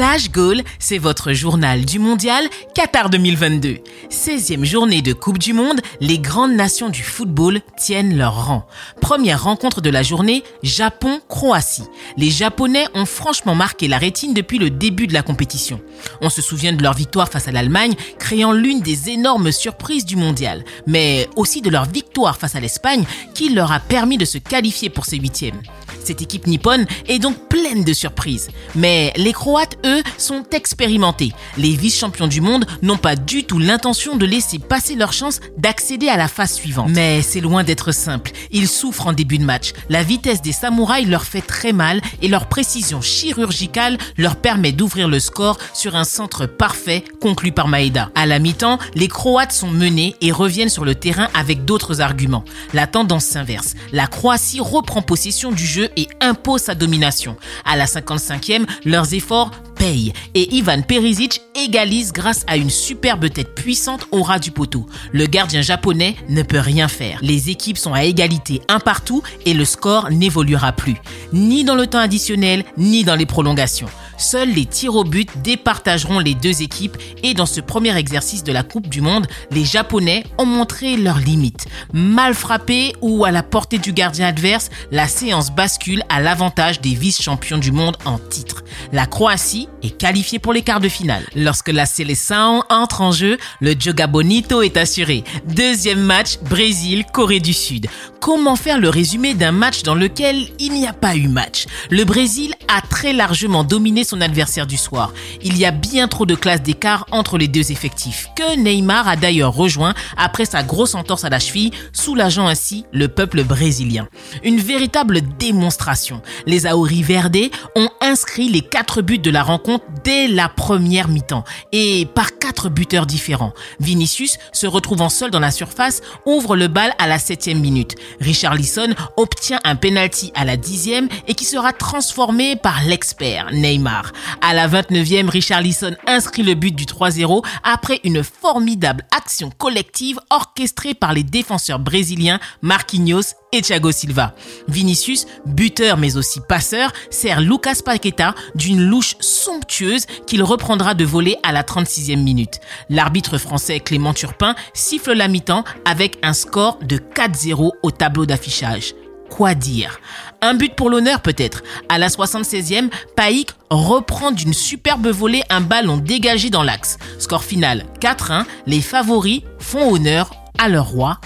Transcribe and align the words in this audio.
Flash 0.00 0.30
Goal, 0.30 0.62
c'est 0.78 0.96
votre 0.96 1.34
journal 1.34 1.84
du 1.84 1.98
mondial 1.98 2.48
Qatar 2.74 3.10
2022. 3.10 3.80
16e 4.10 4.64
journée 4.64 5.02
de 5.02 5.12
Coupe 5.12 5.36
du 5.36 5.52
Monde, 5.52 5.82
les 6.00 6.18
grandes 6.18 6.54
nations 6.54 6.88
du 6.88 7.02
football 7.02 7.60
tiennent 7.76 8.16
leur 8.16 8.46
rang. 8.46 8.66
Première 9.02 9.44
rencontre 9.44 9.82
de 9.82 9.90
la 9.90 10.02
journée, 10.02 10.42
Japon-Croatie. 10.62 11.84
Les 12.16 12.30
Japonais 12.30 12.86
ont 12.94 13.04
franchement 13.04 13.54
marqué 13.54 13.88
la 13.88 13.98
rétine 13.98 14.32
depuis 14.32 14.58
le 14.58 14.70
début 14.70 15.06
de 15.06 15.12
la 15.12 15.20
compétition. 15.20 15.82
On 16.22 16.30
se 16.30 16.40
souvient 16.40 16.72
de 16.72 16.82
leur 16.82 16.94
victoire 16.94 17.28
face 17.28 17.48
à 17.48 17.52
l'Allemagne, 17.52 17.92
créant 18.18 18.52
l'une 18.52 18.80
des 18.80 19.10
énormes 19.10 19.52
surprises 19.52 20.06
du 20.06 20.16
mondial, 20.16 20.64
mais 20.86 21.28
aussi 21.36 21.60
de 21.60 21.68
leur 21.68 21.84
victoire 21.84 22.38
face 22.38 22.54
à 22.54 22.60
l'Espagne 22.60 23.04
qui 23.34 23.50
leur 23.50 23.70
a 23.70 23.80
permis 23.80 24.16
de 24.16 24.24
se 24.24 24.38
qualifier 24.38 24.88
pour 24.88 25.04
ces 25.04 25.18
huitièmes. 25.18 25.60
Cette 26.04 26.22
équipe 26.22 26.46
nippone 26.46 26.86
est 27.08 27.18
donc 27.18 27.48
pleine 27.48 27.84
de 27.84 27.92
surprises. 27.92 28.48
Mais 28.74 29.12
les 29.16 29.32
Croates, 29.32 29.78
eux, 29.84 30.02
sont 30.18 30.44
expérimentés. 30.52 31.32
Les 31.56 31.74
vice-champions 31.76 32.28
du 32.28 32.40
monde 32.40 32.66
n'ont 32.82 32.96
pas 32.96 33.16
du 33.16 33.44
tout 33.44 33.58
l'intention 33.58 34.16
de 34.16 34.26
laisser 34.26 34.58
passer 34.58 34.94
leur 34.94 35.12
chance 35.12 35.40
d'accéder 35.56 36.08
à 36.08 36.16
la 36.16 36.28
phase 36.28 36.52
suivante. 36.52 36.90
Mais 36.90 37.22
c'est 37.22 37.40
loin 37.40 37.64
d'être 37.64 37.92
simple. 37.92 38.32
Ils 38.50 38.68
souffrent 38.68 39.06
en 39.06 39.12
début 39.12 39.38
de 39.38 39.44
match. 39.44 39.72
La 39.88 40.02
vitesse 40.02 40.42
des 40.42 40.52
samouraïs 40.52 41.08
leur 41.08 41.24
fait 41.24 41.40
très 41.40 41.72
mal 41.72 42.00
et 42.22 42.28
leur 42.28 42.46
précision 42.46 43.00
chirurgicale 43.00 43.98
leur 44.16 44.36
permet 44.36 44.72
d'ouvrir 44.72 45.08
le 45.08 45.20
score 45.20 45.58
sur 45.74 45.96
un 45.96 46.04
centre 46.04 46.46
parfait 46.46 47.04
conclu 47.20 47.52
par 47.52 47.68
Maeda. 47.68 48.10
À 48.14 48.26
la 48.26 48.38
mi-temps, 48.38 48.78
les 48.94 49.08
Croates 49.08 49.52
sont 49.52 49.70
menés 49.70 50.16
et 50.20 50.32
reviennent 50.32 50.68
sur 50.68 50.84
le 50.84 50.94
terrain 50.94 51.28
avec 51.34 51.64
d'autres 51.64 52.00
arguments. 52.00 52.44
La 52.72 52.86
tendance 52.86 53.24
s'inverse. 53.24 53.74
La 53.92 54.06
Croatie 54.06 54.60
reprend 54.60 55.02
possession 55.02 55.52
du 55.52 55.66
jeu 55.66 55.88
impose 56.20 56.62
sa 56.62 56.74
domination. 56.74 57.36
À 57.64 57.76
la 57.76 57.86
55e, 57.86 58.66
leurs 58.84 59.14
efforts 59.14 59.50
payent 59.76 60.12
et 60.34 60.54
Ivan 60.54 60.82
Perisic 60.82 61.40
égalise 61.54 62.12
grâce 62.12 62.44
à 62.46 62.56
une 62.56 62.70
superbe 62.70 63.30
tête 63.30 63.54
puissante 63.54 64.06
au 64.10 64.22
ras 64.22 64.38
du 64.38 64.50
poteau. 64.50 64.86
Le 65.12 65.26
gardien 65.26 65.62
japonais 65.62 66.16
ne 66.28 66.42
peut 66.42 66.58
rien 66.58 66.88
faire. 66.88 67.18
Les 67.22 67.50
équipes 67.50 67.78
sont 67.78 67.94
à 67.94 68.04
égalité 68.04 68.60
un 68.68 68.78
partout 68.78 69.22
et 69.46 69.54
le 69.54 69.64
score 69.64 70.10
n'évoluera 70.10 70.72
plus, 70.72 70.96
ni 71.32 71.64
dans 71.64 71.74
le 71.74 71.86
temps 71.86 71.98
additionnel, 71.98 72.64
ni 72.76 73.04
dans 73.04 73.16
les 73.16 73.26
prolongations. 73.26 73.88
Seuls 74.20 74.50
les 74.50 74.66
tirs 74.66 74.96
au 74.96 75.02
but 75.02 75.30
départageront 75.42 76.18
les 76.18 76.34
deux 76.34 76.60
équipes 76.60 76.98
et 77.22 77.32
dans 77.32 77.46
ce 77.46 77.62
premier 77.62 77.96
exercice 77.96 78.44
de 78.44 78.52
la 78.52 78.62
Coupe 78.62 78.86
du 78.86 79.00
Monde, 79.00 79.26
les 79.50 79.64
Japonais 79.64 80.24
ont 80.36 80.44
montré 80.44 80.98
leurs 80.98 81.20
limites. 81.20 81.66
Mal 81.94 82.34
frappé 82.34 82.92
ou 83.00 83.24
à 83.24 83.30
la 83.30 83.42
portée 83.42 83.78
du 83.78 83.94
gardien 83.94 84.26
adverse, 84.26 84.68
la 84.92 85.08
séance 85.08 85.50
bascule 85.50 86.02
à 86.10 86.20
l'avantage 86.20 86.82
des 86.82 86.94
vice-champions 86.94 87.56
du 87.56 87.72
monde 87.72 87.96
en 88.04 88.18
titre. 88.18 88.62
La 88.92 89.06
Croatie 89.06 89.68
est 89.82 89.96
qualifiée 89.96 90.38
pour 90.38 90.52
les 90.52 90.62
quarts 90.62 90.80
de 90.80 90.90
finale. 90.90 91.24
Lorsque 91.34 91.70
la 91.70 91.86
Seleção 91.86 92.62
entre 92.68 93.00
en 93.00 93.12
jeu, 93.12 93.38
le 93.60 93.74
Joga 93.78 94.06
Bonito 94.06 94.60
est 94.60 94.76
assuré. 94.76 95.24
Deuxième 95.46 96.00
match, 96.00 96.38
Brésil-Corée 96.42 97.40
du 97.40 97.54
Sud. 97.54 97.86
Comment 98.20 98.56
faire 98.56 98.78
le 98.78 98.90
résumé 98.90 99.32
d'un 99.32 99.52
match 99.52 99.82
dans 99.82 99.94
lequel 99.94 100.46
il 100.58 100.72
n'y 100.72 100.86
a 100.86 100.92
pas 100.92 101.16
eu 101.16 101.28
match? 101.28 101.64
Le 101.90 102.04
Brésil 102.04 102.54
a 102.68 102.82
très 102.82 103.14
largement 103.14 103.64
dominé 103.64 104.04
son 104.10 104.20
adversaire 104.20 104.66
du 104.66 104.76
soir. 104.76 105.12
Il 105.42 105.56
y 105.56 105.64
a 105.64 105.70
bien 105.70 106.08
trop 106.08 106.26
de 106.26 106.34
classes 106.34 106.62
d'écart 106.62 107.06
entre 107.10 107.38
les 107.38 107.48
deux 107.48 107.72
effectifs, 107.72 108.28
que 108.36 108.56
Neymar 108.56 109.08
a 109.08 109.16
d'ailleurs 109.16 109.54
rejoint 109.54 109.94
après 110.16 110.44
sa 110.44 110.62
grosse 110.62 110.94
entorse 110.94 111.24
à 111.24 111.30
la 111.30 111.38
cheville, 111.38 111.70
soulageant 111.92 112.46
ainsi 112.48 112.84
le 112.92 113.08
peuple 113.08 113.44
brésilien. 113.44 114.08
Une 114.42 114.58
véritable 114.58 115.20
démonstration. 115.38 116.22
Les 116.46 116.66
Auri 116.66 117.02
Verde 117.02 117.38
ont 117.76 117.88
inscrit 118.10 118.48
les 118.48 118.60
quatre 118.60 119.02
buts 119.02 119.20
de 119.20 119.30
la 119.30 119.44
rencontre 119.44 119.84
dès 120.02 120.26
la 120.26 120.48
première 120.48 121.06
mi-temps 121.06 121.44
et 121.70 122.08
par 122.12 122.38
quatre 122.38 122.68
buteurs 122.68 123.06
différents. 123.06 123.52
Vinicius, 123.78 124.36
se 124.52 124.66
retrouvant 124.66 125.08
seul 125.08 125.30
dans 125.30 125.38
la 125.38 125.52
surface, 125.52 126.02
ouvre 126.26 126.56
le 126.56 126.66
bal 126.66 126.92
à 126.98 127.06
la 127.06 127.20
septième 127.20 127.60
minute. 127.60 127.94
Richard 128.20 128.56
Lisson 128.56 128.94
obtient 129.16 129.60
un 129.62 129.76
penalty 129.76 130.32
à 130.34 130.44
la 130.44 130.56
dixième 130.56 131.08
et 131.28 131.34
qui 131.34 131.44
sera 131.44 131.72
transformé 131.72 132.56
par 132.56 132.82
l'expert 132.84 133.46
Neymar. 133.52 134.10
À 134.40 134.54
la 134.54 134.66
29e, 134.66 135.28
Richard 135.28 135.60
Lisson 135.60 135.94
inscrit 136.08 136.42
le 136.42 136.54
but 136.54 136.74
du 136.74 136.86
3-0 136.86 137.44
après 137.62 138.00
une 138.02 138.24
formidable 138.24 139.04
action 139.16 139.50
collective 139.56 140.18
orchestrée 140.30 140.94
par 140.94 141.12
les 141.12 141.22
défenseurs 141.22 141.78
brésiliens 141.78 142.40
Marquinhos 142.60 143.34
et 143.52 143.62
Thiago 143.62 143.92
Silva. 143.92 144.34
Vinicius, 144.68 145.26
buteur 145.46 145.96
mais 145.96 146.16
aussi 146.16 146.40
passeur, 146.40 146.92
sert 147.10 147.40
Lucas 147.40 147.80
Paqueta 147.84 148.34
d'une 148.54 148.82
louche 148.82 149.16
somptueuse 149.20 150.06
qu'il 150.26 150.42
reprendra 150.42 150.94
de 150.94 151.04
voler 151.04 151.36
à 151.42 151.52
la 151.52 151.62
36e 151.62 152.22
minute. 152.22 152.60
L'arbitre 152.88 153.38
français 153.38 153.80
Clément 153.80 154.14
Turpin 154.14 154.54
siffle 154.74 155.12
la 155.12 155.28
mi-temps 155.28 155.64
avec 155.84 156.18
un 156.22 156.32
score 156.32 156.78
de 156.82 156.96
4-0 156.96 157.70
au 157.82 157.90
tableau 157.90 158.26
d'affichage. 158.26 158.94
Quoi 159.30 159.54
dire? 159.54 160.00
Un 160.42 160.54
but 160.54 160.74
pour 160.74 160.90
l'honneur 160.90 161.20
peut-être? 161.20 161.62
À 161.88 161.98
la 161.98 162.08
76e, 162.08 162.90
Paik 163.14 163.50
reprend 163.70 164.32
d'une 164.32 164.52
superbe 164.52 165.06
volée 165.06 165.42
un 165.50 165.60
ballon 165.60 165.98
dégagé 165.98 166.50
dans 166.50 166.64
l'axe. 166.64 166.98
Score 167.18 167.44
final 167.44 167.86
4-1, 168.00 168.44
les 168.66 168.80
favoris 168.80 169.42
font 169.60 169.92
honneur 169.94 170.32
à 170.58 170.68
leur 170.68 170.88
roi 170.88 171.20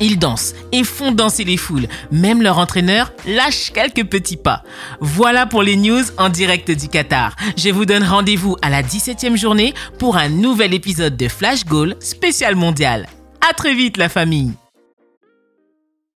Ils 0.00 0.18
dansent 0.18 0.54
et 0.72 0.84
font 0.84 1.12
danser 1.12 1.44
les 1.44 1.56
foules. 1.56 1.86
Même 2.10 2.42
leur 2.42 2.58
entraîneur 2.58 3.12
lâche 3.26 3.70
quelques 3.72 4.04
petits 4.04 4.36
pas. 4.36 4.62
Voilà 5.00 5.46
pour 5.46 5.62
les 5.62 5.76
news 5.76 6.02
en 6.18 6.28
direct 6.28 6.70
du 6.70 6.88
Qatar. 6.88 7.36
Je 7.56 7.70
vous 7.70 7.84
donne 7.84 8.04
rendez-vous 8.04 8.56
à 8.62 8.70
la 8.70 8.82
17e 8.82 9.36
journée 9.36 9.74
pour 9.98 10.16
un 10.16 10.28
nouvel 10.28 10.74
épisode 10.74 11.16
de 11.16 11.28
Flash 11.28 11.64
Goal 11.64 11.96
spécial 12.00 12.56
mondial. 12.56 13.06
À 13.48 13.54
très 13.54 13.74
vite 13.74 13.96
la 13.96 14.08
famille 14.08 14.52